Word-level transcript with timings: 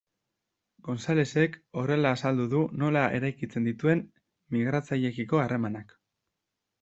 Gonzalezek 0.85 1.57
horrela 1.81 2.13
azaldu 2.17 2.47
du 2.53 2.61
nola 2.83 3.03
eraikitzen 3.17 3.67
dituen 3.71 4.01
migratzaileekiko 4.57 5.43
harremanak. 5.43 5.95